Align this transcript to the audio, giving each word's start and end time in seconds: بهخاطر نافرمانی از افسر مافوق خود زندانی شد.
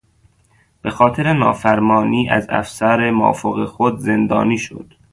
بهخاطر 0.81 1.33
نافرمانی 1.33 2.29
از 2.29 2.47
افسر 2.49 3.11
مافوق 3.11 3.65
خود 3.65 3.97
زندانی 3.97 4.57
شد. 4.57 4.93